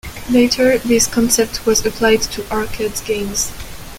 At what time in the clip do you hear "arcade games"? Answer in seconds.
2.51-3.51